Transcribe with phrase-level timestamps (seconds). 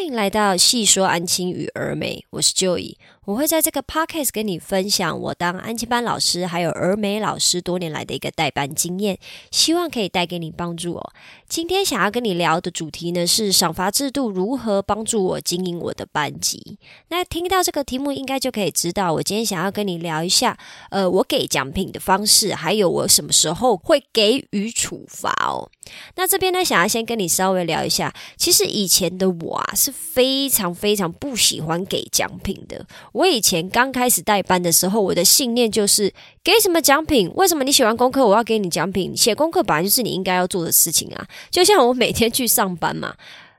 [0.00, 2.96] 欢迎来到细说安亲与儿美，我是 Joey，。
[3.26, 9.18] 我会在这个 podcast 跟你分享我当安亲班老师还有儿美老师多年来的一个代班经验，
[9.50, 11.12] 希望可以带给你帮助哦。
[11.46, 16.78] 今天想要跟你聊的主题呢是赏罚制度如何帮助我经营我的班级。
[17.08, 20.58] 那听到这个题目，应该就可以知道我今天想要跟你聊一下，
[20.88, 25.70] 呃，我给奖品的方式，还有我什么时候会给予处罚哦。
[26.16, 32.86] 那这边呢，想要先跟你稍微聊一下，其实以前的我啊是非常非常不喜欢给奖品的。
[33.12, 37.30] 我以前刚开始带班的时候，我的信念就是给什么奖品？
[37.34, 39.16] 为什么你写完功课，我要给你奖品？
[39.16, 41.26] 写功课本来就是你应该要做的事情啊！
[41.50, 43.14] 就像我每天去上班嘛，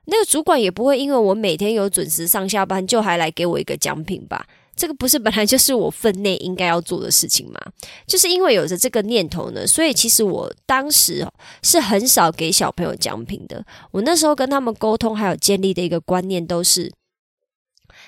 [0.06, 4.46] 那个主管也不会因为我每天有准时上下班，就还来给我一个奖品吧？
[4.76, 7.60] 这个不是本来就是我分内应该要做的事情吗？
[8.08, 11.28] 就是因为有着这个念头呢，所以其实我当时
[11.62, 13.64] 是很少给小朋友奖品的。
[13.92, 16.92] 我那时候跟他们沟通，还有建立的一个观念都是。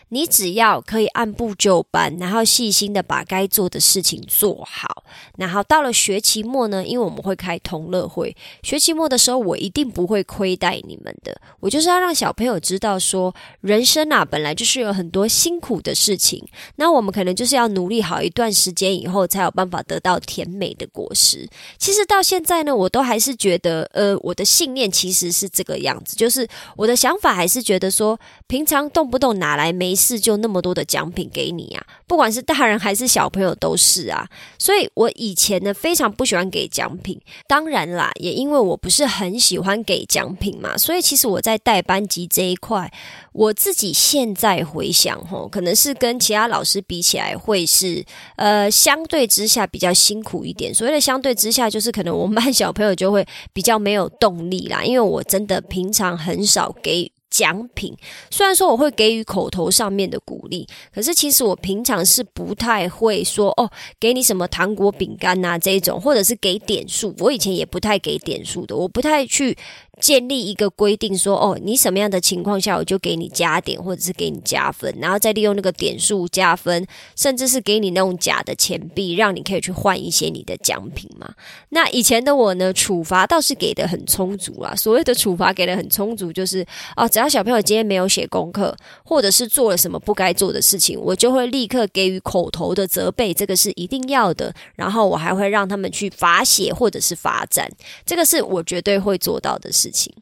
[0.09, 5.03] 你只要可以按部就班，然后细心的把该做的事情做好，
[5.37, 11.35] 然后到了学期末呢，因为我们会开同乐会，学期末的时候我一定不会亏待你们的。
[11.59, 21.49] 我就是要让小朋友知道说，人生啊本来就是有很多辛苦的事情，那我们可能就是要努力好一段时间以后，才有办法得到甜美的果实。
[21.79, 29.92] 其实到现在呢，我都还是觉得，呃，我的信念其实是这个样子，就是我的想法还是觉得说，平常动不动拿来没。
[29.93, 34.27] 没事就那么多的奖品给你啊，不管是大人还是小朋友都是啊，
[34.57, 42.91] 所以我以前呢非常不喜欢给奖品，当然啦，也因为我不是很喜欢给奖品嘛，所以其实我在带班级这一块，
[43.33, 48.03] 我自己现在回想吼，可能是跟其他老师比起来，会是
[48.37, 50.73] 呃相对之下比较辛苦一点。
[50.73, 57.11] 所谓的相对之下，就是可能我们班小朋友就会比较没有动力啦，因为我真的平常很少给。
[57.33, 57.97] 奖品
[58.29, 63.67] 虽然说我会给予口头上面的鼓励，可是其实我平常是不太会说哦，
[63.99, 67.15] 给你什么糖果、饼干呐这种，或者是给点数。
[67.17, 69.57] 我以前也不太给点数的，我不太去。
[70.01, 81.33] 建立一个规定，说哦，你什么样的情况下，我就给你加点，或者是给你加分，然后再利用那个点数加分，甚至是给你那种假的钱币，让你可以去换一些你的奖品嘛。
[81.69, 84.75] 那以前的我呢，处罚倒是给的很充足啊。
[84.75, 86.65] 所谓的处罚给的很充足，就是
[86.95, 88.75] 哦，只要小朋友今天没有写功课，
[89.05, 94.53] 或者是做了什么不该做的事情，我就会立刻给予口头的责备，这个是一定要的。
[94.75, 97.71] 然后我还会让他们去罚写或者是罚站，
[98.05, 99.82] 这个是我绝对会做到的事。
[99.83, 100.13] 事情，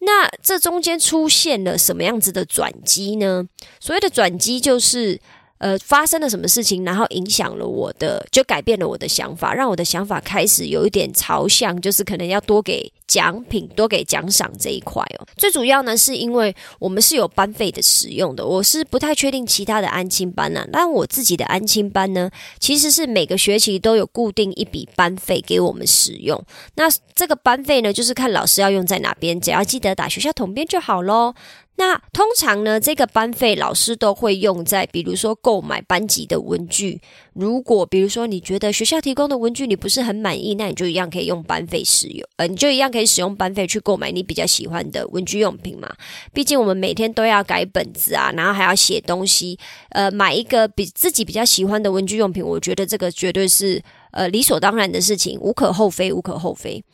[0.00, 3.46] 那这中间出现了什么样子的转机呢？
[3.80, 5.20] 所谓的转机就是。
[5.60, 15.26] 呃，发生了什么事情，然后影响了我的，就改变了我的想法，让我的想法开始有一点朝向，就是可能要多给奖品，多给奖赏这一块哦。
[15.36, 26.40] 最主要呢，是因为我们是有班费的使用的，我是不太确定其他的安亲班呢，但我自己的安亲班呢，其实是每个学期都有固定一笔班费给我们使用。
[26.76, 26.84] 那
[27.16, 31.34] 这个班费呢，就是看老师要用在哪边，只要记得打学校统编就好喽。
[31.76, 37.00] 那通常呢，这个班费老师都会用在，比如说购买班级的文具。
[37.32, 45.90] 如果比如说你觉得学校提供的文具你不是很满意，那你就一样可以用班费使用，呃，你就一样可以以使用班费去购买你比较喜欢的文具用品嘛。
[46.32, 49.58] 毕竟我们每天都要改本子啊，然后还要写东西，
[49.90, 56.84] 呃，买一个比自己比较喜欢的文具用品，我觉得这个绝对是呃理所当然的事情，无可厚非，无可厚非。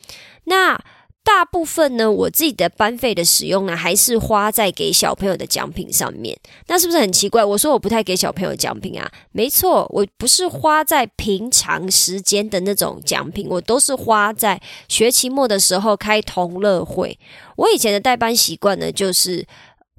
[0.45, 0.79] 那。
[1.27, 6.39] 大部分呢，我自己的班费的使用呢，还是花在给小朋友的奖品上面。
[6.67, 7.43] 那是不是很奇怪？
[7.43, 17.19] 我说我不太给小朋友奖品啊，没错，我不是花在平常时间的那种奖品，我都是花在学期末的时候开同乐会。
[17.57, 19.45] 我以前的代班习惯呢，就是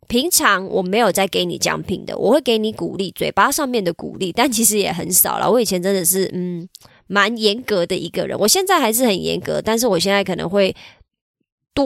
[0.09, 5.51] 平常我没有在给你奖品的，我会给你鼓励，嘴巴上面的鼓励，但其实也很少了。
[5.51, 6.67] 我以前真的是嗯，
[7.07, 10.75] 蛮严格的一个人，我现在还是很严格，但是我现在可能会。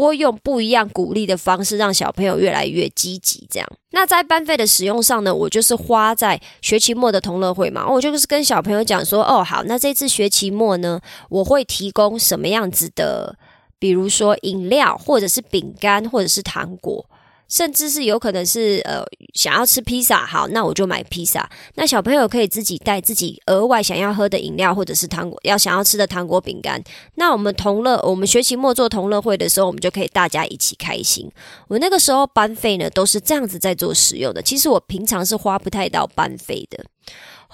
[0.01, 3.47] 多用不一样鼓励的方式，让小朋友越来越积极。
[3.51, 7.87] 这样，那在班费的使用上呢，我就是花在学期末的同乐会嘛。
[7.87, 13.37] 我就是跟小朋友讲说，哦，好，那这次学期末呢，我会提供什么样子的，
[13.79, 17.05] 比如说饮料，或者是饼干，或者是糖果。
[17.53, 19.05] 甚至是有可能是呃
[19.35, 21.47] 想要吃披萨，好，那我就买披萨。
[21.75, 26.83] 那小朋友可以自己带自己额外想要喝的饮料，或者是糖果，要想要吃的糖果饼干。
[27.17, 31.31] 那我们同乐，我们学期末做同乐会的时候，我们就可以大家一起开心。
[31.69, 34.41] 我那个时候班费呢都是这样子在做使用的。
[34.41, 36.83] 其实我平常是花不太到班费的。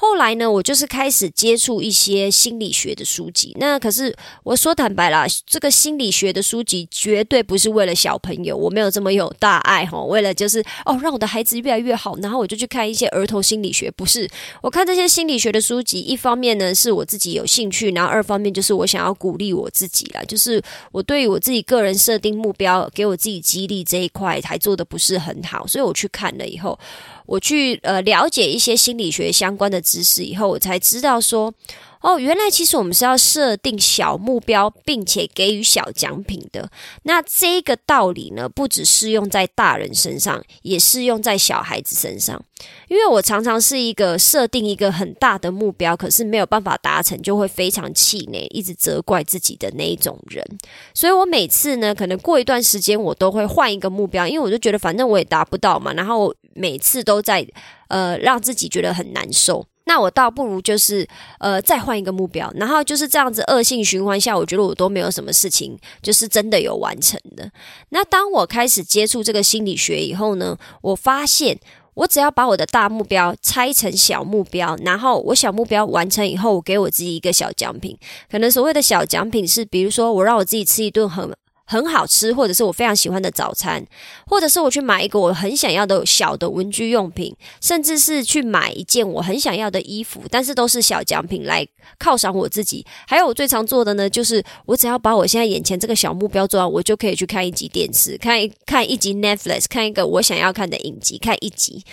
[0.00, 3.52] 后来呢，我就是开始接触一些心理学的书籍。
[3.58, 4.14] 那可是
[4.44, 10.00] 我说坦白啦，这个心理学的书籍绝对不是为了小朋友，我没有这么有大爱哈。
[10.04, 13.90] 为了就是哦，让我的孩子越来越好，然后我就去看一些儿童心理学。
[13.90, 14.30] 不是，
[14.62, 20.62] 我看这些心理学的书籍，一方面呢是我自己有兴趣，然后二方面就是我想要鼓励我自己啦，就是
[20.92, 26.78] 我对于我自己个人设定目标，给我自己激励这一块还做的不是很好，所以我去看了以后。
[27.28, 31.52] 我去呃了解一些心理学相关的知识以后，我才知道说，
[32.00, 36.70] 哦，原来其实我们是要设定小目标，并且给予小奖品的。
[37.02, 42.42] 那这个道理呢，不只适用在大人身上，也适用在小孩子身上。
[42.88, 50.44] 因为我常常是一个设定一个很大的目标，可是没有办法达成，就会非常气馁，一直责怪自己的那一种人。
[50.92, 56.34] 所以我每次呢，可能过一段时间，我都会换一个目标，因为我就觉得反正我也达不到嘛，然后。
[56.54, 57.46] 每次都在
[57.86, 61.08] 呃让自己觉得很难受，那我倒不如就是
[61.38, 67.50] 呃再换一个目标，然后就是这样子恶性循环下，我觉得我都没有什么事情就是真的有完成的。
[67.88, 71.58] 那当我开始接触这个心理学以后呢，我发现
[71.94, 77.96] 我只要把我的大目标拆成小目标，然后我小目标完成以后，我给我自己一个小奖品，
[78.30, 81.34] 可能所谓的小奖品是，比如说我让我自己吃一顿很。
[81.70, 83.84] 很好吃，或者是我非常喜欢的早餐，
[84.26, 91.66] 或者是我去买一个我很想要的小的文具用品，甚至是去买一件我很想要的衣服，但是都是小奖品来
[92.00, 92.86] 犒赏我自己。
[93.06, 101.84] 还有我最常做的呢，就是我只要把我现在眼前这个小目标做完，我就可以去看一集电视，看一看一集 Netflix，看一个我想要看的影集，看一集，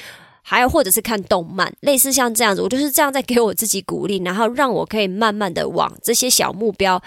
[0.41, 7.03] 还有或者是看动漫，类似像这样子，我就是这样在给我自己鼓励，然后让我可以慢慢的往这些小目标。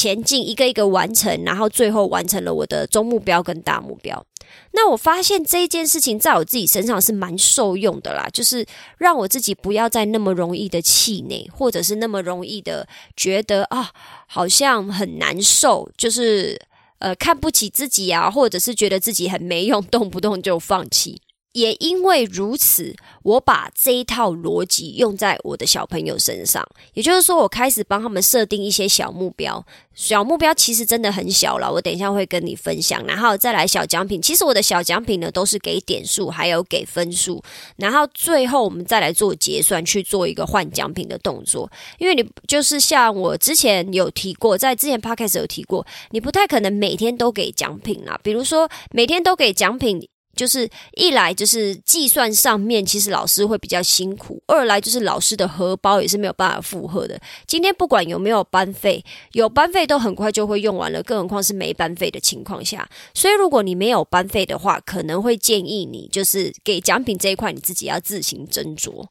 [0.00, 4.24] 前进一个一个完成，然后最后完成了我的中目标跟大目标。
[4.72, 8.64] 那我发现这一件事情在我自己身上是蛮受用的啦，就是
[8.96, 13.90] 让我自己不要再那么容易的气馁，或者是那么容易的觉得啊，
[14.26, 16.58] 好像很难受，就是
[17.00, 21.20] 呃看不起自己啊，或者是觉得自己很没用，动不动就放弃。
[21.52, 26.64] 也因为如此，我把这一套逻辑用在我的小朋友身上。
[26.94, 29.64] 也就是说，我开始帮他们设定一些小目标。
[29.92, 33.04] 小目标其实真的很小了，我等一下会跟你分享。
[33.04, 37.42] 然后再来小奖品，其实我的小奖品呢都是给点数，还有给分数。
[37.76, 41.70] 然后最后我们再来做结算，去做一个换奖品的动作。
[41.98, 48.18] 因为你就是像我之前有提过，在之前 podcast 有提过，你不太可能每天都给奖品啦。
[48.22, 50.08] 比如说每天都给奖品。
[50.36, 57.20] 就是一来就是计算上面，其实老师会比较辛苦；二来就是老师的荷包也是没有办法负荷的。
[57.46, 62.88] 今天不管有没有班费，有班费都很快就会用完了，更何况是没班费的情况下。
[63.12, 69.06] 所以如果你没有班费的话，可能会建议你就是给奖品这一块你自己要自行斟酌。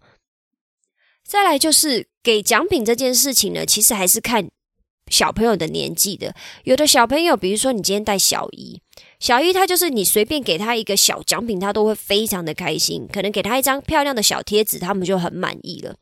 [1.24, 4.50] 再来就是给奖品这件事情呢，其实还是看。
[5.10, 6.34] 小朋友的年纪的，
[6.64, 8.82] 有的小朋友，比如说你今天带小姨，
[9.20, 15.96] 小姨她就是你随便给他一个小奖品，他都会非常的开心，可能给他一张漂亮的小贴纸，他们就很满意了。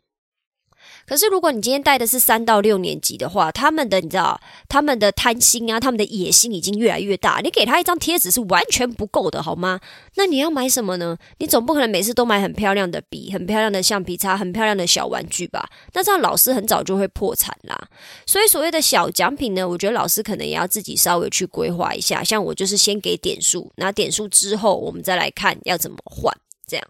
[1.08, 7.40] 可是，如果你今天带的是三到六年级的话，他们的你知道，他们的贪心啊，他们的野心已经越来越大。
[7.42, 9.80] 你给他一张贴纸是完全不够的，好吗？
[10.16, 11.18] 那你要买什么呢？
[11.38, 15.70] 你总不可能每次都买很漂亮的笔、很漂亮的橡皮擦、很漂亮的小玩具吧？
[15.94, 17.88] 那这样老师很早就会破产啦。
[18.26, 22.22] 所以，所谓的小奖品呢，我觉得老师可能也要自己稍微去规划一下。
[22.22, 26.36] 像我就是先给点数，拿点数之后，我们再来看要怎么换，
[26.68, 26.86] 这样。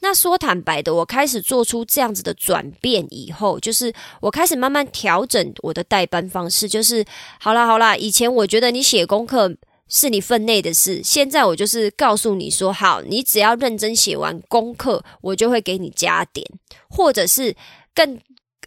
[0.00, 6.68] 那说坦白的，我开始做出这样子的转变以后，就是我开始慢慢调整我的代班方式。
[6.68, 7.04] 就是
[7.38, 9.54] 好啦好啦，以前我觉得你写功课
[9.88, 16.46] 是你分内的事，现在我就是告诉你说，好，你只要认真写完功课，我就会给你加点，
[16.88, 17.54] 或者是
[17.94, 18.18] 更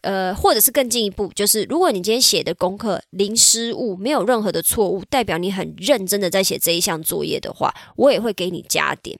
[0.03, 9.17] 呃，或者是更进一步，就是如果你今天写的功课零失误，没有任何的错误，代表你很认真的在写这一项作业的话，我也会给你加点。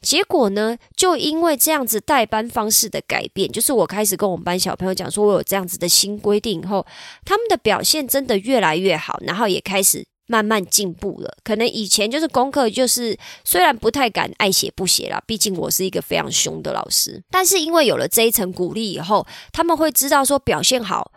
[0.00, 0.76] 结果呢？
[0.94, 6.86] 就因为这样子代班方式的改变，就是我开始跟我们班小朋友讲说，我有这样子的新规定以后，
[7.24, 11.36] 他们的表现真的越来越好，然后也开始慢慢进步了。
[11.42, 21.10] 可能以前就是功课就是虽然不太敢爱写不写啦，毕竟我是一个非常凶的老师，但是因为有了这一层鼓励以后，他们会知道说表现好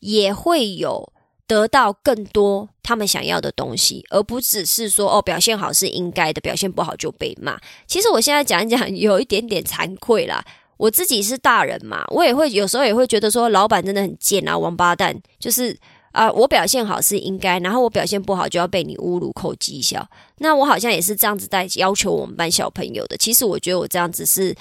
[0.00, 1.12] 也会有。
[1.48, 7.56] 得到更多他们想要的东西，而不只是说哦表现好是应该的，表现不好就被骂。
[7.86, 10.44] 其实我现在讲一讲，有一点点惭愧啦。
[10.76, 15.78] 我自己是大人嘛，我也会有时候也会觉得说，老板真的很贱啊，王八蛋，就是
[16.16, 20.08] 啊，我表现好是应该，然后我表现不好就要被你侮辱扣绩效。
[20.38, 23.16] 那我好像也是这样子在要求我们班小朋友的。
[23.16, 24.54] 其实我觉得我这样子是。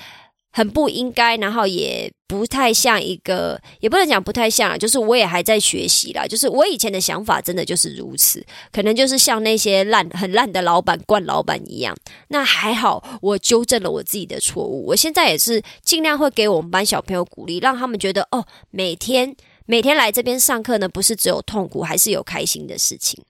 [0.58, 6.26] 很不应该，然后也不太像一个，也不能讲不太像啊，就是我也还在学习啦。
[6.26, 11.94] 就是我以前的想法真的就是如此，可能就是像那些烂很烂的老板惯老板一样。
[12.30, 14.86] 那还好，我纠正了我自己的错误。
[14.88, 19.36] 我现在也是尽量会给我们班小朋友鼓励，让他们觉得哦，每天
[19.66, 23.24] 每天来这边上课呢，不是只有痛苦，还是有开心的事情。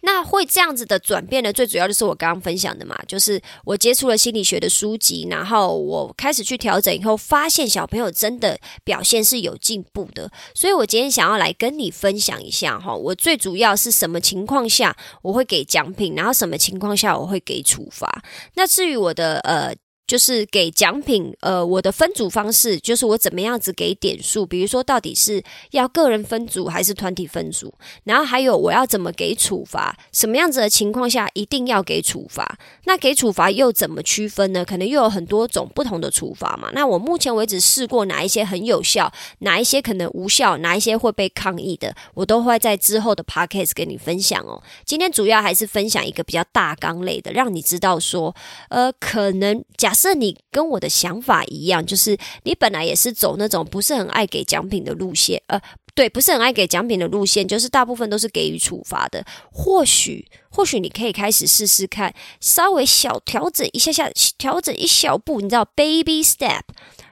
[0.00, 1.52] 那会这样子的转变呢？
[1.52, 10.30] 最主要就是我刚刚分享的嘛，就是我接触了心理学的书籍，然后我开始去调整以后，发现小朋友真的表现是有进步的。
[10.54, 18.22] 所以我今天想要来跟你分享一下哈，我最主要是什么情况下我会给奖品，然后什么情况下我会给处罚。
[18.54, 19.74] 那至于我的呃。
[20.08, 27.74] 就是给奖品，呃，我的分组方式就是我怎么样子给点数，比如说到底是要个人分组还是团体分组，
[28.04, 34.64] 然后还有我要怎么给处罚，什么样子的情况下一定要给处罚，那给处罚又怎么区分呢？
[34.64, 36.70] 可能又有很多种不同的处罚嘛。
[36.72, 44.62] 那我目前为止试过哪一些很有效，哪一些可能无效，哪一些会被抗议的，我都会在之后的 podcast 跟你分享哦。
[44.86, 48.34] 今天主要还是分享一个比较大纲类的，让你知道说，
[48.70, 49.92] 呃，可能假。
[49.98, 55.60] 是你跟我的想法一样，就是你本来也是走那种不是很爱给奖品的路线，呃，
[55.94, 59.24] 对，不是很爱给奖品的路线，就是大部分都是给予处罚的。
[59.50, 66.62] 或许，或许你可以开始试试看，稍微小调整一下下，调整一小步，你知道，baby step，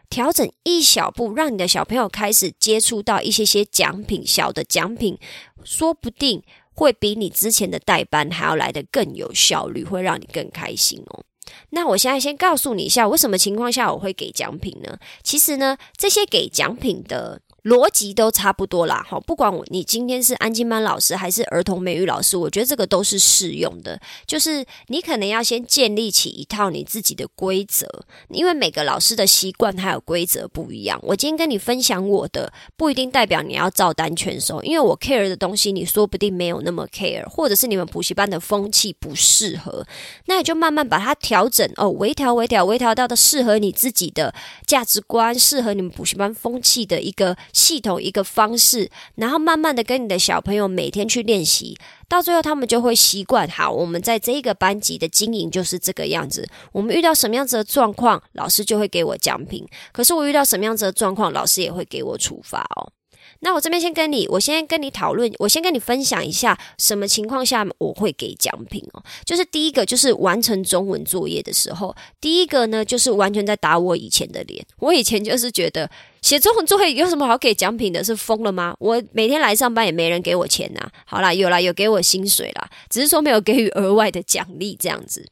[0.08, 5.18] 调整一小步，让你的小朋友开始接触到一些些奖品，小的奖品，
[5.64, 11.24] 说不定会比你之前的代班还要来的更有效率，会让你更开心哦。
[11.70, 14.98] 那我现在先告诉你一下，为什么情况下我会给奖品呢？
[15.22, 17.40] 其实呢，这些给奖品的。
[17.66, 24.00] 逻辑都差不多啦，好，不管你今天是安静班老师还是儿童美语老师，我觉得这个都是适用的。
[24.24, 30.96] 就是你可能要先建立起一套你自己的规则，因为每个老师的习惯还有规则不一样。
[31.02, 39.84] 我今天跟你分享我的，不一定代表你要照单全收，因为我 care 的东西，你说不定没有那么 care，或者是你们补习班的风气不适合，
[40.26, 44.32] 那你就慢慢把它调整哦，微调、微调、微调到的适合你自己的
[44.64, 47.36] 价值观，适合你们补习班风气的一个。
[47.56, 51.74] 系统一个方式，然后慢慢的跟你的小朋友每天去练习，
[52.06, 53.48] 到最后他们就会习惯。
[53.48, 56.46] 好，我们在这个班级的经营就是这个样子。
[56.72, 62.92] 我们遇到什么样子的状况，老师就会给我奖品；可是我遇到什么样子的状况，老师也会给我处罚哦。
[63.40, 69.02] 那我这边先跟你，我先跟你讨论，我先跟你分享一下什么情况下我会给奖品哦。
[69.24, 74.64] 就是第一个，就是完成中文作业的时候，第一个呢，就是完全在打我以前的脸。
[74.78, 75.90] 我以前就是觉得
[76.22, 78.02] 写中文作业有什么好给奖品的？
[78.02, 78.74] 是疯了吗？
[78.78, 80.88] 我每天来上班也没人给我钱呐。
[81.04, 85.26] 好啦，有啦，有给我薪水啦，只是说没有给予额外的奖励这样子。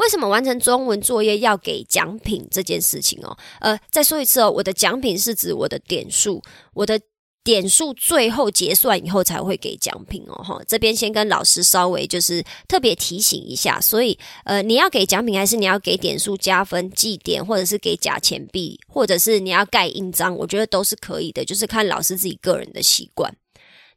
[0.00, 3.36] 为什么完成中文作业要给奖品这件事情哦？
[3.60, 6.42] 呃，再说一次哦，我的奖品是指我的点数，
[6.72, 6.98] 我的
[7.44, 10.42] 点数最后结算以后才会给奖品哦。
[10.42, 23.36] 哈，这边先跟老师稍微就是特别提醒一下，所以呃，你要给奖品还是你要给点数加分记点，或者是给假钱币，或者是你要盖印章，我觉得都是可以的，就是看老师自己个人的习惯。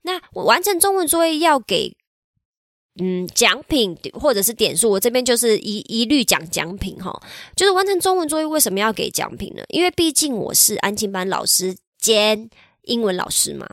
[0.02, 1.96] 那我完成中文作业要给。
[3.00, 7.12] 嗯，奖品或者是点数，我这边就是一一律讲奖品哈。
[7.56, 9.64] 就是完成中文作业为什么要给奖品呢？
[9.70, 12.50] 因为毕竟我是安静班老师兼
[12.84, 13.68] 英文老师嘛，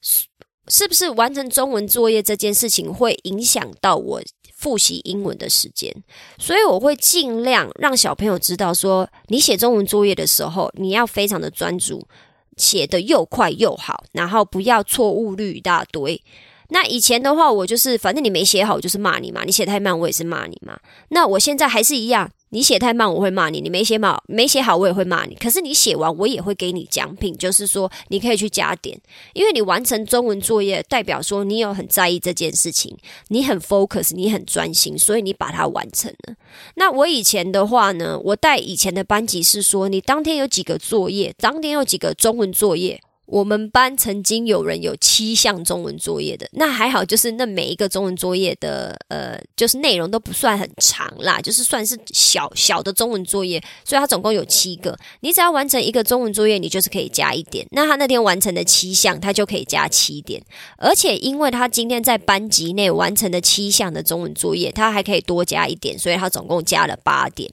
[0.00, 0.24] 是
[0.68, 4.22] 是不是完成中文作业这件事情会影响到我
[4.56, 5.94] 复习英文的时间？
[6.38, 12.08] 所以我会尽量让小朋友知道，说你写中文作业的时候，你要非常的专注，
[12.56, 16.22] 写的又快又好，然后不要错误率一大堆。
[16.70, 19.42] 那以前的话，我就是反正你没写好，就是骂你嘛。
[19.44, 20.78] 你写太慢，我也是骂你嘛。
[21.08, 25.34] 那我现在还是一样，你写太慢，我会骂你；你没写好，没写好，我也会骂你。
[25.34, 28.98] 可是你写完，我也会给你奖品，就是说你可以去加点，
[29.34, 32.96] 因为你完成中文作业，代表说你有很在意这件事情，
[33.28, 36.34] 你很 focus，你很专心，所以你把它完成了。
[36.76, 43.00] 那我以前的话呢，我带以前的班级是说，你当天有几个作业，当天有几个中文作业。
[43.26, 54.96] 我们班曾经有人有七项中文作业的，那还好，就是那每一个中文作业的，呃，就是内容都不算很长啦，就是算是小小的中文作业，所以他总共有七个。
[55.20, 57.66] 你只要完成一个中文作业，你就是可以加一点。
[57.70, 60.42] 那他那天完成的七项，他就可以加七点。
[60.76, 67.50] 而且因为他今天在班级内完成的七项的中文作业，他还可以多加一点，所以他总共加了八点。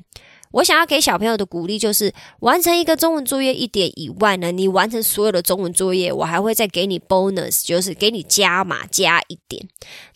[0.52, 9.66] 我想要给小朋友的鼓励就是完成一个中文作业一点以外呢，你完成所有的中文作业，我还会再给你 bonus，就是给你加码加一点。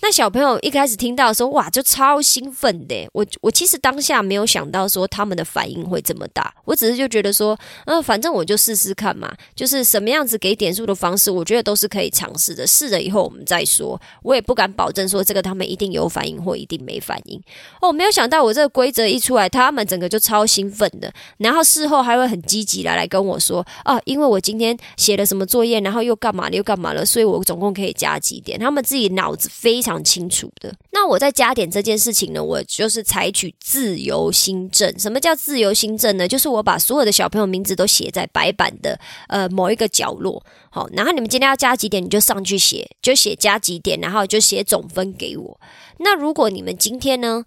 [0.02, 3.08] 那小朋友一开始听到的时候，哇，就超兴奋的。
[3.14, 12.66] 我我其实当下没有想到说他们的反应会这么大，我只是就觉得说，呃，反正我就试试看嘛，就是什么样子给点数的方式，我觉得都是可以尝试的。
[12.68, 17.42] 试了以后我们再说，我也不敢保证说这个他们一定有反应或一定没反应。
[17.82, 28.60] 哦，没有想到我这个规则一出来，他们整个就超兴奋的，然后事后还会很积极来来跟我说，啊，因为我今天写了什么作业，然后又干嘛了又干嘛了，所以我总共可以加几点。
[28.60, 30.74] 他们自己脑子非常清楚的。
[30.92, 34.98] 那我在加点这件事情呢，我就是采取自由新政。
[34.98, 36.28] 什么叫自由新政呢？
[36.28, 45.60] 就是我把所有的小朋友名字都写在白板的呃某一个角落，好，然后你们今天要加几点，你就上去写，就写加几点，然后就写总分给我。
[46.00, 47.46] 那如果你们今天呢？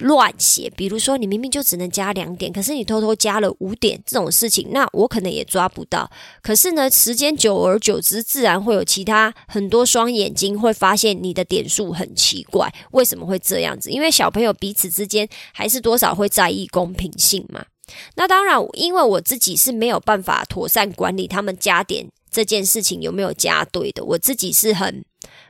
[0.00, 6.10] 乱写，比如说你明明就只能加两点，可是你偷偷加了五点，这种事情，那我可能也抓不到。
[6.42, 13.90] 可是呢，时间久而久之，自然会有其他很多双眼睛会发现你的点数很奇怪，为什么会这样子？
[13.90, 17.64] 因为小朋友彼此之间还是多少会在意公平性嘛。
[18.16, 25.04] 那当然，因为我自己是没有办法妥善管理他们加点这件事情有没有加对的，我自己是很。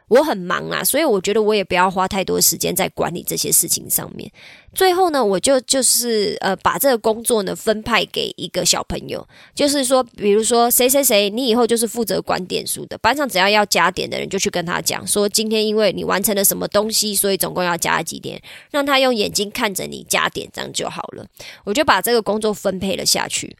[0.09, 4.31] 我很忙啊，所以我觉得我也不要花太多时间在管理这些事情上面。
[4.75, 12.99] 最后呢，我就就是呃，把这个工作呢分派给一个小朋友，就是说，比如说谁谁谁，你以后就是负责管点数的。
[12.99, 21.25] 班上只要要加点的人，就去跟他讲说，今天因为你完成了什么东西，所以总共要加几点，让他用眼睛看着你加点，这样就好了。
[21.65, 23.57] 我就把这个工作分配了下去。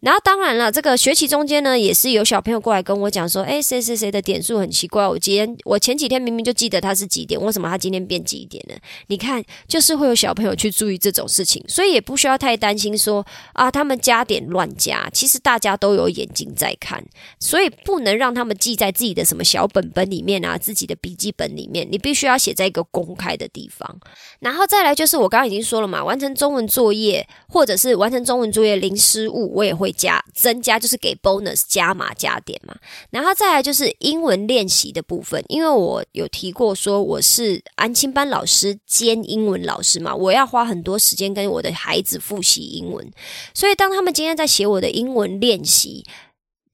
[0.00, 8.74] 然后当然了，这个学期中间呢，也是有小朋友过来跟我讲说，哎，谁谁谁的点数很奇怪，我今天我前几天明明就记得他是几点，为什么他今天变几点呢？
[9.06, 17.02] 你看，就是会有小朋友去注意这种事情，所以也不需要太担心说啊，他们加点乱加，其实大家都有眼睛在看，
[17.40, 23.98] 所以不能让他们记在自己的什么小本本里面啊，自己的笔记本里面，你必须要写在一个公开的地方。
[24.40, 29.85] 然后再来就是我刚刚已经说了嘛，完成中文作业或者是完成中文作业零失误，我也会。
[29.86, 32.74] 会加增加就是给 bonus 加码加点嘛，
[33.10, 43.08] 然后再来就是英文练习的部分，因为我有提过说我是安亲班老师兼英文老师嘛，我要花很多时间跟我的孩子复习英文，
[43.54, 46.04] 所以当他们今天在写我的英文练习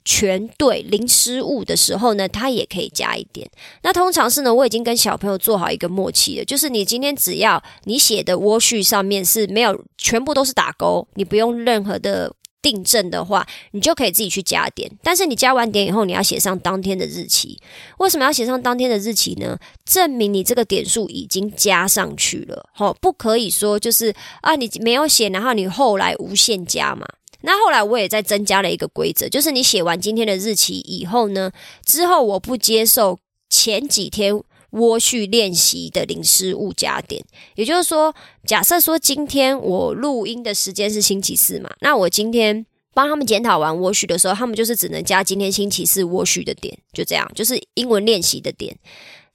[0.04, 3.50] 全对零失误的时候呢，他也可以加一点。
[3.82, 12.32] 那通常是呢，我已经跟小朋友做好一个默契了，就是你今天只要你写的窝序上面是没有全部都是打勾，你不用任何的。
[12.62, 14.90] 订正的话，你就可以自己去加点。
[15.02, 17.60] 但是你加完点以后，你要写上当天的日期。
[17.98, 19.58] 为什么要写上当天的日期呢？
[19.84, 22.70] 证明你这个点数已经加上去了。
[22.72, 27.06] 好，不可以说就是啊，你没有写，然后你后来无限加嘛。
[27.42, 31.50] 那后来我也在增加了一个规则，就是你写完今天的日期以后呢，
[31.84, 33.18] 之后我不接受
[33.50, 34.40] 前几天。
[34.72, 38.14] 窝序练习的零失误加点，也就是说，
[38.46, 48.76] 假设说今天我录音的时间是星期四嘛，那我今天帮他们检讨完窝序的时候，他们就是只能加今天星期四窝序的点，就这样，就是英文练习的点。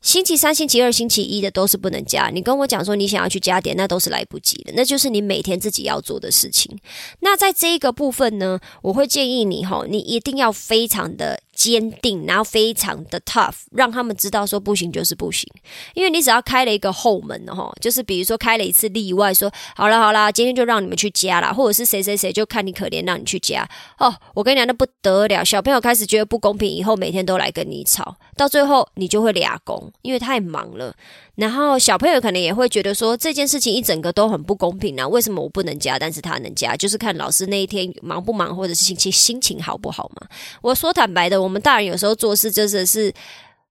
[0.02, 2.30] 星期三、星期二、星期一的都是不能加。
[2.30, 6.78] 你跟我讲说你想要去加点，那都是来不及的，那就是你每天自己要做的事情。
[7.20, 11.40] 那在这一个部分呢，我会建议你哈，你一定要非常的。
[11.58, 15.52] 坚定，然后非常的 tough，让他们知道说不行就是不行。
[15.96, 24.16] 因为你只要开了一个后门哈，就是比如说开了一次例外，说好了好了，今天就让你们去加了，或者是谁谁谁就看你可怜，让你去加哦。
[24.36, 29.60] 我跟你讲，那不得了，小朋友开始觉得不公平，以后每天都来跟你吵，到最后你就会俩
[30.02, 30.96] 因为太忙了。
[31.36, 36.76] 然后小朋友可能也会觉得说这件事情一整个都很不公平啊，为什么我不能加，但是他能加？
[36.76, 40.28] 就是看老师那一天忙不忙，或者是心情心情好不好嘛。
[40.62, 43.14] 我说坦白的，我们大人有时候做事真的是。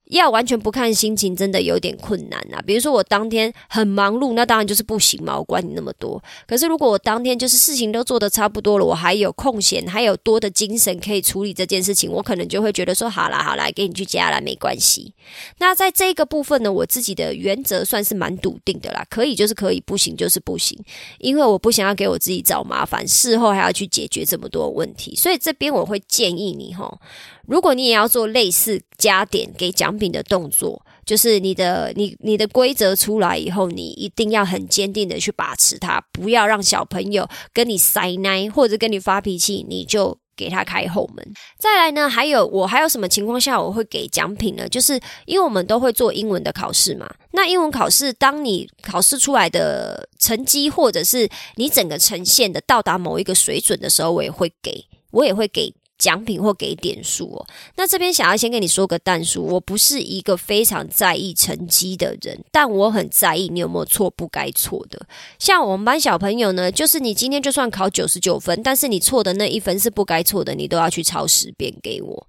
[0.07, 2.63] 要完全不看心情，真的有点困难啊。
[2.65, 5.37] 比如说我当天很忙碌，那当然就是不行嘛。
[5.37, 6.23] 我管你那么多。
[6.47, 15.13] 可是如果我当天就是事情都做得差不多了，我还有空闲，还有多的精神可以处理这件事情，我可能就会觉得说，好啦好啦，给你去加了，没关系。
[15.59, 19.05] 那在这个部分呢，我自己的原则算是蛮笃定的啦。
[19.11, 20.79] 可以就是可以，不行就是不行，
[21.19, 25.17] 因为我不想要给我自己找麻烦，事后还要去解决这么多问题。
[25.17, 26.99] 所以这边我会建议你哈。
[27.47, 41.33] 如果你也要做类似加点给奖品的动作，就是你的你你的规则出来以后，你一定要很坚定的去把持它，不要让小朋友跟你塞奶或者跟你发脾气，你就给他开后门。
[41.59, 44.69] 再来呢，还有我还有什么情况下我会给奖品呢？
[44.69, 47.09] 就是因为我们都会做英文的考试嘛。
[47.31, 55.73] 那英文考试，当你考试出来的成绩，或者是你整个呈现的到达某一个水准的时候，我也会给，我也会给。
[55.99, 57.47] 奖品或给点数哦。
[57.77, 65.07] 那这边想要先跟你说个淡数，我不是一个非常在意成绩的人，但我很在意你有没有错不该错的。
[65.39, 72.27] 像我们班小朋友呢，就是你今天就算考九十九分，但是你错的那一分是不该错的，你都要去抄十遍给我。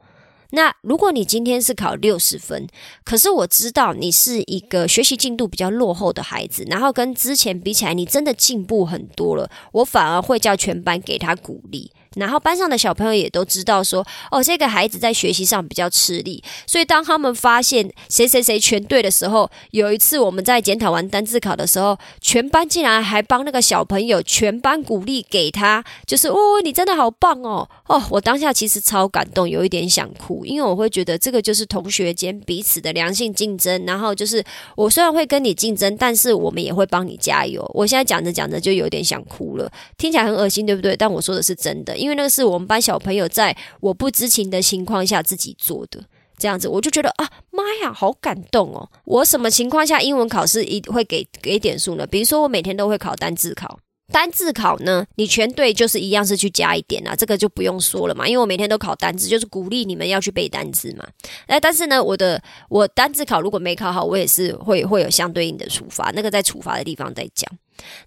[0.52, 2.68] 那如果你今天是考六十分，
[3.04, 11.92] 可是我知道你是一个学习进度比较落后的孩子，然后跟之前比起来，你真的进步很多了，我反而会叫全班给他鼓励。
[12.18, 34.44] 然后班上的小朋友也都知道说，哦，这个孩子在学习上比较吃力，所以当他们发现谁谁谁全对的时候，有一次我们在检讨完单字考的时候，全班竟然还帮那个小朋友全班鼓励给他，就是哦，你真的好棒哦，哦，我当下其实超感动，有一点想哭，因为我会觉得这个就是同学间彼此的良性竞争，然后就是
[34.76, 37.70] 我虽然会跟你竞争，但是我们也会帮你加油。
[37.74, 40.96] 我现在讲着讲着就有点想哭了，听起来很恶心，对不对？
[40.96, 46.02] 但我说的是真的，因因为那个是我们班小朋友在我不知情的情况下自己做的，
[46.38, 48.90] 这样子我就觉得啊，妈呀，好感动哦！
[49.04, 52.08] 我什么情况下英文考试一会给给点数呢？
[52.08, 53.78] 比如说我每天都会考单字考，
[54.12, 61.06] 单字考呢，你全对就是一样是去加一点啊，这个就不用说了嘛，因为我每天都考单字，就是鼓励你们要去背单字嘛。
[61.48, 67.52] 哎，但是呢，我的我单字考如果没考好，我也是会会有相对应的处罚，那个在处罚的地方再讲。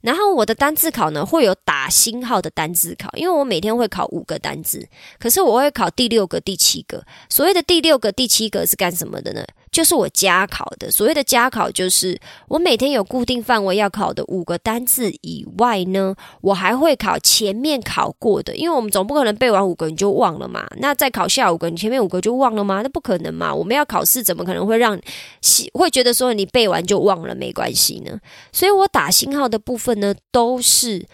[0.01, 7.05] 然后我的单字考呢，会有打星号的单字考，因为我每天会考五个单字，可是我会考第六个、第七个。
[7.29, 9.45] 所谓的第六个、第七个是干什么的呢？
[9.71, 10.91] 就是我加考的。
[10.91, 20.67] 所谓的加考，就是我每天有固定范围要考的五个单字以外呢，我还会考前面考过的，因为我们总不可能背完五个你就忘了嘛。
[20.79, 22.83] 那再考下五个，你前面五个就忘了吗？
[22.83, 23.55] 那不可能嘛。
[23.55, 25.01] 我们要考试，怎么可能会让
[25.75, 28.19] 会觉得说你背完就忘了没关系呢？
[28.53, 29.61] 所以我打星号的。
[29.61, 31.07] 部分呢，都是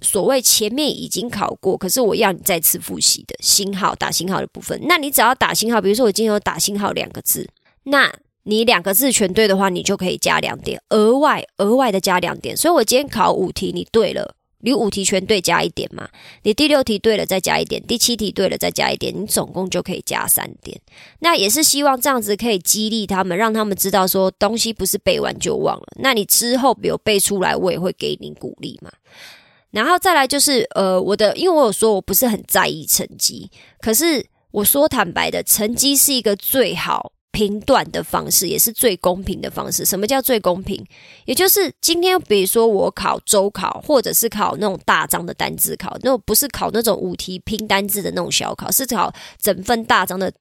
[0.00, 4.80] 所谓前面已经考过，可是我要你再次复习的星号打星号的部分。
[4.88, 7.46] 那你只要打星号，比如说我今天有打星号两个字，
[7.86, 8.12] 那
[8.44, 12.56] 你两个字全对的话，你就可以加两点，额外额外的加两点。
[12.56, 14.36] 所以我今天考五题，你对了。
[14.60, 16.08] 你五题全对加一点嘛？
[16.42, 20.80] 你第六题对了再加一点，第七题对了再加一点，你总共就可以加三点。
[21.20, 25.86] 那也是希望这样子可以激励他们，让他们知道说东西不是背完就忘了。
[26.00, 28.90] 那你之后有背出来，我也会给你鼓励嘛。
[29.70, 37.12] 然后再来就是呃，我的，因为我有说我不是很在意成绩，可是我说坦白的，成绩是一个最好。
[37.36, 39.84] 评断的方式也是最公平的方式。
[39.84, 40.82] 什么叫最公平？
[41.26, 50.32] 也就是今天，比如说我考周考，或者是考那种大章的单字考，那种不是考那种五题拼单字的那种小考，是考整份大章的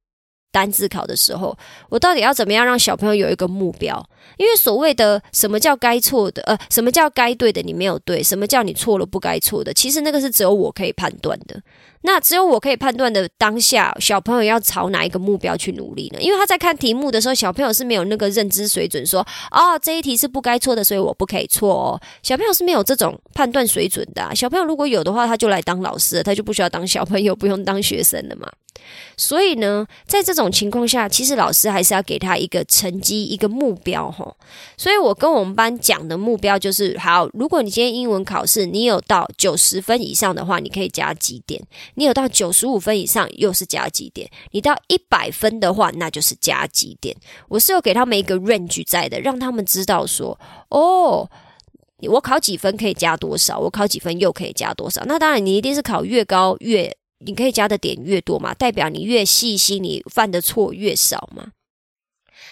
[0.53, 1.58] 单字考的时候，
[1.89, 4.01] 我到底要怎么样让小朋友有一个目标？
[4.38, 11.61] 因为所谓的什么叫该错的，呃，什么叫该对的你没有对，什么叫你错了不该错的，其实那个是只有我可以判断的。
[12.07, 16.21] 那只有我可以判断的当下，小朋友要朝哪一个目标去努力呢？
[16.21, 21.99] 因为他在看题目的时候，小朋友是没有那个认知水准，说哦这一题是不该错的，所以我不可以错哦。
[22.21, 24.35] 小朋友是没有这种判断水准的。
[24.35, 28.47] 小朋友如果有的话，他就来当老师，他就不需要当小朋友，不用当学生了嘛。
[29.17, 34.36] 所以呢，在这种情况下，其实老师还是要给他一个成绩、一个目标哈。
[34.78, 41.62] 所以我跟我们班讲的目标就是：好，如果你今天英文考试你有到九十分以上的话，你可以加几点；
[41.95, 47.15] 你有到九十五分以上，又是加几点；你到一百分的话，那就是加几点。
[47.49, 51.30] 我是有给他们一个 range 在的，让他们知道说：哦，
[52.08, 55.04] 我考几分可以加多少，我考几分又可以加多少。
[55.06, 56.95] 那当然，你一定是考越高越。
[57.19, 61.47] 你可以加的点越多嘛，代表你越细心，你犯的错越少嘛。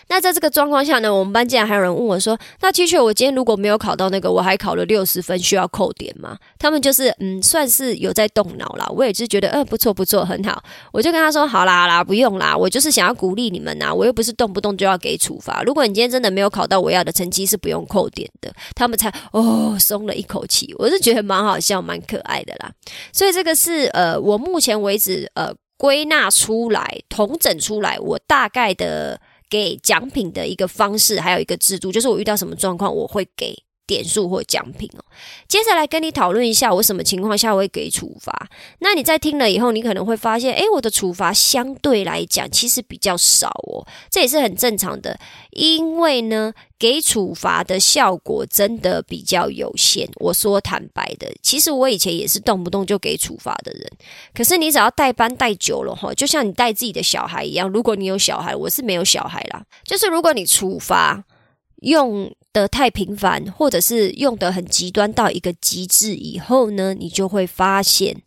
[0.10, 8.86] 那在这个状况下呢，我们班竟然还有人问我说：“那的确我今天如果没有考到那个，我还考了六十分，需要扣点吗？”他们就是嗯，算是有在动脑啦。
[8.90, 10.62] 我也是觉得，呃，不错不错，很好。
[10.92, 15.64] 我就跟他说：“好啦好啦，不用啦，我就是想要鼓励你们呐，我又不是动不动就要给处罚。
[15.64, 20.74] 如果你今天真的没有考到我要的成绩，是不用扣点的。”他们才哦松了一口气。
[20.78, 22.72] 我是觉得蛮好笑、蛮可爱的啦。
[23.12, 29.20] 所以这个是呃，我目前为止呃归纳出来、统整出来，我大概的。
[29.54, 35.04] 给奖品的一个方式，还有一个制度，就是我遇到什么状况，我会给点数或奖品哦。
[35.48, 38.50] 接下来跟你讨论一下，我什么情况下会给处罚。
[38.80, 45.20] 那你在听了以后，你可能会发现，诶，我的处罚相对来讲其实比较少哦，这也是很正常的，
[45.52, 50.10] 因为呢，给处罚的效果真的比较有限。
[50.16, 53.92] 我说坦白的，其实我以前也是动不动就给处罚的人，
[54.34, 61.24] 可是你只要带班带久了哈，就像你带自己的小孩一样，如果你有小孩，我是没有小孩啦，就是如果你处罚
[61.82, 62.34] 用。
[62.54, 68.22] 的太频繁，或者是用的很极端到一个极致以后呢，你就会发现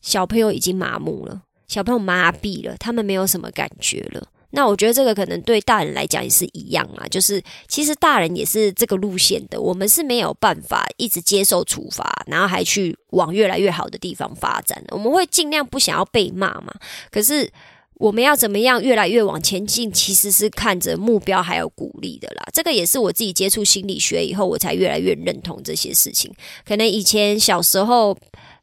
[0.00, 4.28] 小朋友已经麻木了，小朋友麻痹了，他们没有什么感觉了。
[4.52, 14.82] 那我觉得这个可能对大人来讲也是一样啊，就是其实大人也是这个路线的，我们是没有办法一直接受处罚，然后还去往越来越好的地方发展。
[14.88, 16.72] 我们会尽量不想要被骂嘛，
[17.10, 17.52] 可是。
[17.98, 19.92] 我们要怎么样越来越往前进？
[19.92, 22.44] 其实是看着目标还有鼓励的啦。
[22.52, 26.32] 这个也是我自己接触心理学以后，我才越来越认同这些事情。
[26.64, 28.16] 可能以前小时候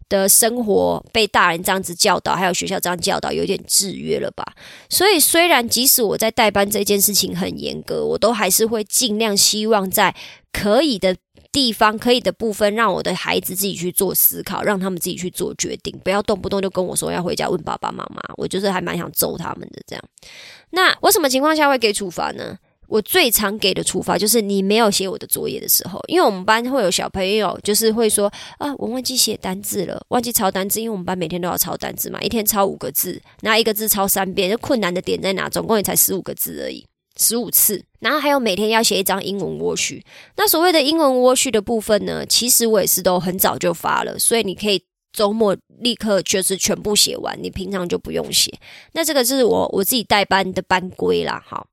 [0.07, 4.53] 的生活被大人这样子教导，还有学校这样教导，有点制约了吧。
[4.89, 10.15] 所以虽然即使我在代班这件事情很严格，我都还是会尽量希望在
[10.53, 11.15] 可以的。
[11.55, 18.21] 地方可以的部分，让我的孩子自己去做思考，让他们自己去做决定，不要动不动就跟我说要回家问爸爸妈妈。
[18.35, 20.03] 我就是还蛮想揍他们的这样。
[20.71, 22.57] 那我什么情况下会给处罚呢？
[22.87, 35.49] 我最常给的处罚就是你没有写我的作业的时候，因为我们班会有小朋友就是会说啊，我忘记写单字了，忘记抄单字，因为我们班每天都要抄单字嘛，一天抄五个字，那一个字抄三遍，就困难的点在哪？
[35.49, 36.85] 总共也才十五个字而已。
[37.19, 40.03] 十五次，然后还有每天要写一张英文莴序。
[40.37, 48.53] 那所谓的英文莴序的部分呢，其实我也是都很早就发了，所以你可以周末立刻就是全部写完，你平常就不用写。
[48.93, 51.41] 那这个是我我自己代班的班规啦。
[51.47, 51.67] 好，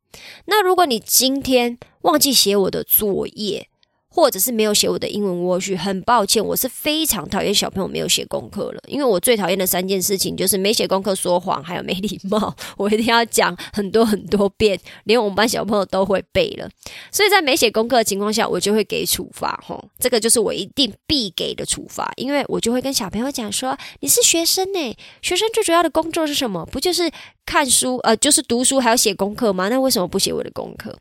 [0.46, 3.68] 那如果你今天忘记写我的作业。
[4.12, 12.54] 或者是没有写我的英文莴序，很抱歉，我是非常讨厌小朋友没有写功课了，因为我最讨厌的三件事情就是没写功课、说谎，还有没礼貌。
[12.76, 16.68] 我一定要讲很多很多遍，连我们班小朋友都会背了。
[17.10, 26.66] 所以在没写功课的情况下，我就会给处罚，吼，这个就是我一定必给的处罚，因为我就会跟小朋友讲说，你是学生呢，学生最主要的工作是什么？
[26.66, 27.10] 不就是
[27.44, 29.68] 看书，呃，就是读书，还要写功课吗？
[29.68, 30.96] 那为什么不写我的功课？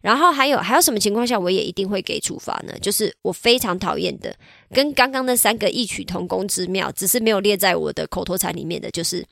[0.00, 2.72] 然后还有还有什么情况下我也一定会给处罚呢？
[2.80, 4.34] 就是我非常讨厌的，
[4.72, 9.26] 跟刚刚那三个异曲同工之妙，只是没有列在我的口头禅里面的，就是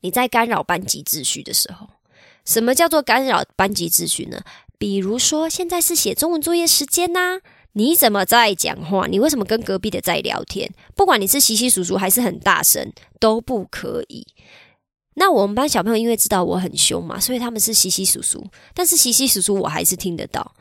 [0.00, 1.88] 你在干扰班级秩序的时候。
[2.44, 4.42] 什么叫做干扰班级秩序呢？
[4.78, 7.40] 比如说现在是写中文作业时间呐，
[7.72, 9.06] 你怎么在讲话？
[9.06, 10.72] 你为什么跟隔壁的在聊天？
[10.94, 14.26] 不管你是稀稀疏疏还是很大声，都不可以。
[15.18, 20.52] 那我们班小朋友因为知道我很凶嘛，所以他们是稀稀疏疏，但是稀稀疏疏我还是听得到。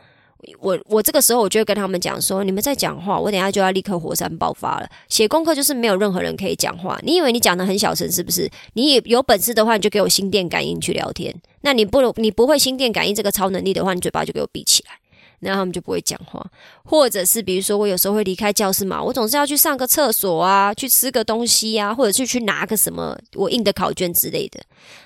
[0.60, 4.88] 我我这个时候我就会跟他们讲说：你们在讲话，我等下就要立刻火山爆发了。
[5.10, 7.00] 写功课就是没有任何人可以讲话。
[7.02, 8.50] 你以为你讲的很小声是不是？
[8.74, 11.36] 你有本事的话，你就给我心电感应去聊天。
[11.62, 14.92] 那你不你不会心电感应这个超能力的话，你嘴巴就给我闭起来。
[15.40, 16.46] 然后他们就不会讲话，
[16.84, 24.60] 或者是比如说我有时候会离开教室嘛，我总是要去上个厕所啊，去吃个东西呀，或者是去拿个什么我印的考卷之类的。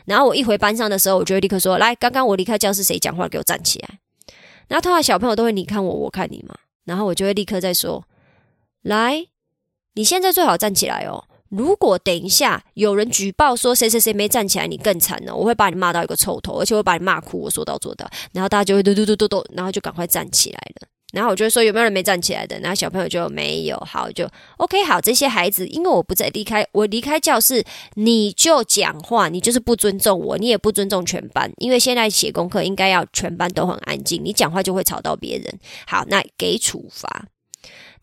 [0.06, 3.28] 然后我一回班上的时候，我就会立刻说：“来，刚刚我离开教室，谁讲话？
[3.28, 4.00] 给我站起来。”
[4.68, 8.04] 然后通常小朋友都会你看我，我看你嘛，然后我就会立刻再说
[8.84, 9.28] ：“来，
[9.94, 17.40] 你现在最好站起来哦。”如果等一下有人举报说谁谁谁没站起来，你更惨了，我会把你骂到一个臭头，而且会把你骂哭。
[17.42, 20.88] 我说到做到，然后大家就会嘟嘟嘟嘟嘟，然后就赶快站起来了。
[21.12, 22.60] 然后我就说有没有人没站起来的？
[22.60, 25.02] 然后小朋友就没有，好就 OK 好。
[25.02, 31.52] 这些孩子，因为我不在离开，我离开教室，你就讲话，你就是不尊重我，你也不尊重全班。
[31.58, 35.60] 因为现在写功课应该要全班都很安静，你讲话就会吵到别人。
[35.88, 37.26] 好，那给处罚。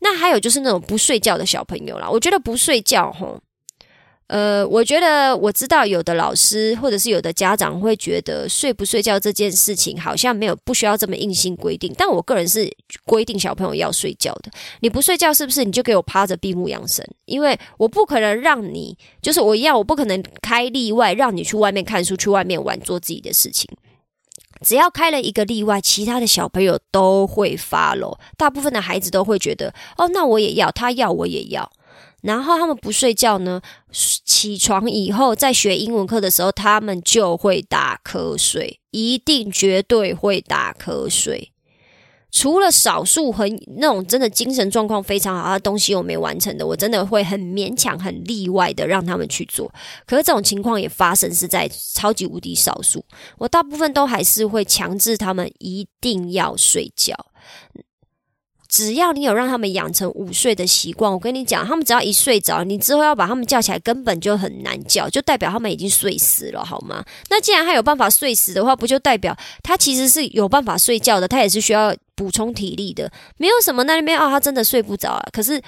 [0.08, 3.40] 那还有就是那种不睡觉的小朋友啦，我觉得不睡觉吼，
[4.28, 12.70] 呃，我觉得我知道有的老师或者是有的家长会觉得睡不睡觉这件事情好像没有不需要这么硬性规定，但我个人是
[13.04, 14.50] 规定小朋友要睡觉的。
[14.78, 17.04] 你不睡觉是不是你就给我趴着闭目养神？
[17.24, 23.68] 因为我不可能让你就是我一样，我不可能开例外让你去外面看书、去外面玩、做自己的事情。
[24.60, 28.18] 只要开了一个例外，其他的小朋友都会发咯。
[28.36, 31.70] 大部分的孩子都会觉得，哦，那我也要，他要我也要。
[32.22, 33.60] 然后他们不睡觉呢，
[33.92, 41.52] 起床以后在学英文课的时候，他们就会打瞌睡，一定绝对会打瞌睡。
[42.38, 49.72] 除了少数很那种真的精神状况非常好的东西我没完成的，我真的会很勉强、很例外的让他们去做。
[50.04, 53.02] 可是这种情况也发生是在超级无敌少数，
[53.38, 57.14] 我大部分都还是会强制他们一定要睡觉。
[58.68, 67.04] 只要你有让他们养成午睡的习惯，我跟你讲，他们只要一睡着，你之后要把他们叫起来根本就很难叫，就代表他们已经睡死了，好吗？
[67.30, 71.28] 那既然他有办法睡死的话，不就代表他其实是有办法睡觉的？
[71.28, 75.28] 他也是需要补充体力的，没有什么那边哦，他真的睡不着啊。
[75.32, 75.60] 可是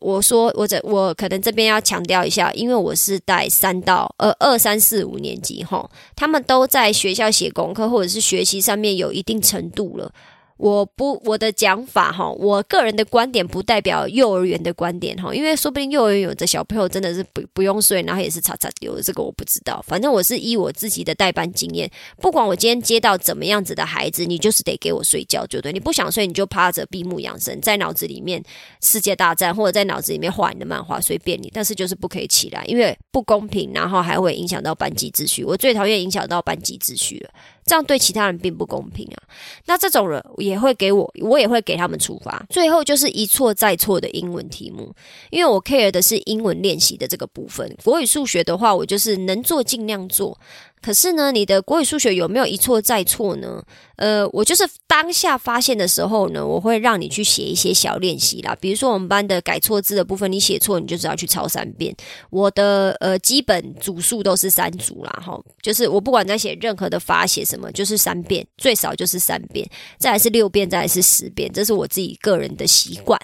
[0.00, 10.12] 我说，我这我可能这边要强调一下，因为我是带三到呃二三四五年级哈，他们都在学校写功课或者是学习上面有一定程度了。
[10.58, 19.82] 我不我的讲法哈，我个人的观点不代表幼儿园的观点哈，因为说不定幼儿园有的小朋友真的是不不用睡，然后也是擦擦丢，这个我不知道。
[19.86, 21.88] 反正我是依我自己的代班经验，
[22.20, 25.72] 不管我今天接到怎么样子的孩子，你就是得给我睡觉，就对。
[25.72, 28.42] 你不想睡，你就趴着闭目养神，在脑子里面
[28.82, 31.48] 世界大战，或者在脑子里面画你的漫画，随便你。
[31.54, 35.44] 但是就是不可以起来，因为不公平，然后还会影响到班级秩序。
[35.44, 37.30] 我最讨厌影响到班级秩序了。
[37.68, 39.22] 这样对其他人并不公平啊！
[39.66, 42.44] 那这种人也会给我，我也会给他们处罚。
[42.48, 44.92] 最后就是一错再错的英文题目，
[45.30, 47.76] 因为我 care 的是英文练习的这个部分。
[47.84, 50.36] 国语、数学的话，我就是能做尽量做。
[50.80, 53.62] 可是呢，你的国语、数学有没有一错再错呢？
[53.96, 58.56] 呃，我就是当下发现的时候呢，我会让你去写一些小练习啦。
[58.60, 61.94] 比如说我们班的改错字的部分，你写错，你就只要去抄三遍。
[62.30, 73.20] 我的呃基本组数都是三组啦，哈，就是我不管在写任何的发写什么，就是三遍，最少就是三遍，再来是六遍，再来是十遍，这是我自己个人的习惯。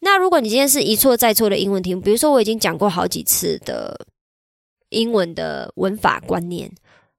[0.00, 3.98] 那如果你今天是一错再错的英文题目，比如说我已经讲过好几次的。
[4.94, 6.70] 英文的文法观念，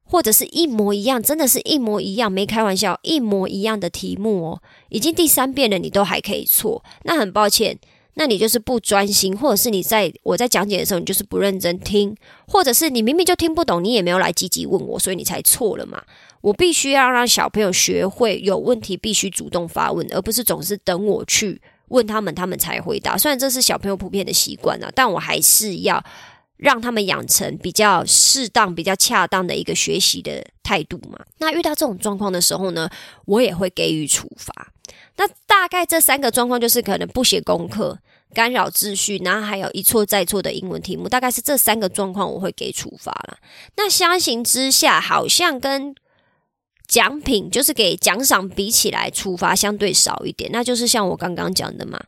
[0.03, 7.77] 或者是一模一样，真的是一模一样，没开玩笑，一模一样的题目哦，已经第三遍了，你都还可以错，那很抱歉，
[8.13, 12.15] 那你就是不专心，或者是你在我在讲解的时候，你就是不认真听，
[12.47, 16.01] 或者是你明明就听不懂，你也没有来积极问我，所以你才错了嘛。
[16.41, 23.17] 我必须要让小朋友学会有问题必须主动发问，而不是总是等我去问他们，他们才回答。
[23.17, 26.03] 虽然这是小朋友普遍的习惯啊，但我还是要。
[26.57, 31.19] 让他们养成比较适当、比较恰当的一个学习的态度嘛。
[31.39, 32.89] 那遇到这种状况的时候呢，
[33.25, 34.71] 我也会给予处罚。
[35.17, 37.97] 那大概这三个状况就是可能不写功课、
[38.33, 43.37] 干扰秩序，然后还有一错再错的英文题目，大概是这三个状况我会给处罚了。
[43.75, 45.95] 那相形之下，好像跟
[46.87, 50.49] 奖品就是给奖赏比起来，处罚相对少一点。
[50.53, 51.99] 那就是像我刚刚讲的嘛，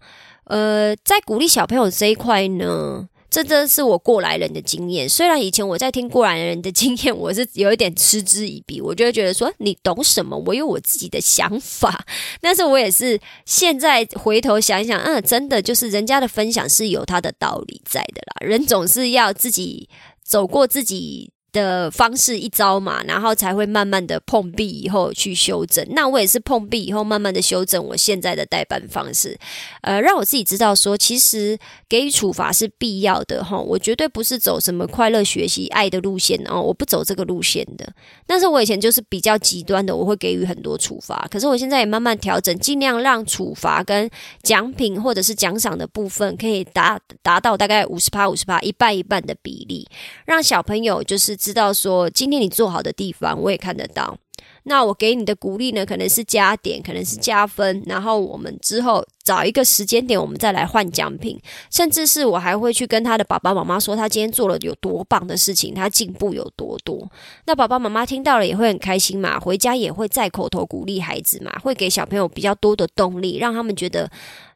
[0.45, 3.09] 呃，在鼓励小朋友这一块呢。
[3.37, 5.07] 这真是我过来人的经验。
[5.07, 10.35] 虽然以前我在听过来人的经验，我是有一点嗤之以鼻，我就会觉得说你懂什么？
[10.47, 12.03] 我有我自己的想法。
[12.41, 18.47] 但是我也是现在回头想一想，嗯，真的就是人家的分享是有他的道理在的啦。
[18.47, 19.87] 人总是要自己
[20.23, 21.29] 走过自己。
[21.57, 25.83] 的方式一招嘛，然后才会慢慢的碰壁以后去修正。
[25.89, 29.35] 那我也是碰壁以后慢慢的修正我现在的代班方式，
[29.81, 31.57] 呃，让我自己知道说，其实
[31.89, 33.57] 给予处罚是必要的哈。
[33.57, 37.91] 我绝对不是走什么快乐学习爱的路线哦，我不走这个路线的。
[38.27, 41.27] 但是我以前就是比较极端的，我会给予很多处罚。
[41.31, 44.07] 可是我现在也慢慢调整，尽量让处罚跟
[44.43, 49.87] 奖品或者是奖赏的部分可以达达到大概五十趴五十趴一半一半的比例，
[50.25, 51.46] 让小朋友就是。
[51.47, 54.17] 知道说今天你做好的地方，我也看得到。
[54.63, 57.81] 那我给你的鼓励呢，可能是加点，可能是加分。
[57.85, 61.37] 然后我们之后找一个时间点，我们再来换奖品。
[61.69, 67.11] 甚至是我还会去跟他的爸爸妈妈说，他今天做了有多棒的事情，他进步有多多。
[67.45, 74.09] 那爸爸妈妈听到了也会很开心嘛，回家也会再口头鼓励孩子嘛，会给小朋友比较多的动力，让他们觉得。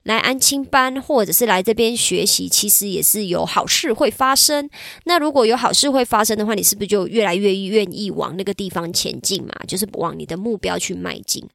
[0.03, 4.67] 来安亲班，或者是来这边学习，其实也是有好事会发生。
[5.03, 9.53] 那如果有好事会发生的话，你是不是就越来越愿意往那个地方前进嘛？
[9.67, 11.47] 就是往你的目标去迈进。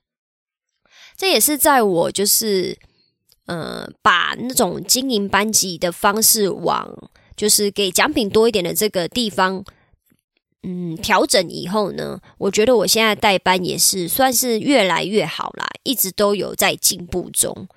[1.16, 2.78] 这也是在我就是
[3.46, 9.64] 呃，把那种经营班级的方式往就是给奖品多一点的这个地方，
[10.62, 17.68] 嗯，调整以后呢，我觉得我现在带班也是算是越来越好啦，一直都有在进步中。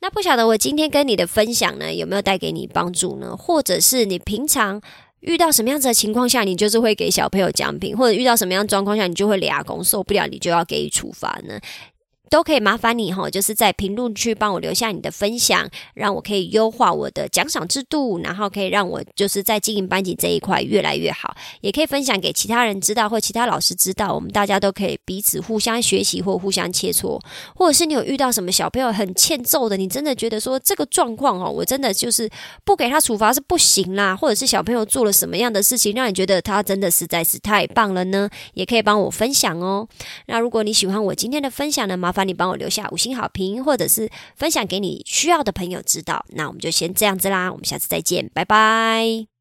[0.00, 3.34] 那不晓得我今天跟你的分享呢，有没有带给你帮助呢？
[3.34, 4.82] 或者是你平常
[5.20, 11.58] 遇到什么样子的情况下，你就是会给小朋友奖品，或者遇到什么样状况下，你就会俩公受不了，你就要给予处罚呢？
[12.30, 27.20] 都可以麻烦你哈，就是在评论区帮我留下你的分享，让我可以优化我的奖赏制度，然后可以让我就是在经营班级这一块越来越好，也可以分享给其他人知道，或其他老师知道，我们大家都可以彼此互相学习或互相切磋，
[27.54, 32.28] 或者是你有遇到什么小朋友很欠揍的，你真的觉得说这个状况哦，我真的就是
[32.64, 38.28] 不给他处罚是不行啦，或者是小朋友做了什么样的事情让你觉得他真的实在是太棒了呢？
[38.54, 39.86] 也可以帮我分享哦。
[40.26, 46.24] 那如果你喜欢我今天的分享呢，麻烦你帮我留下五星好评，或者是分享给你需要的朋友知道。
[46.30, 49.33] 那我们就先这样子啦，我们下次再见，拜拜。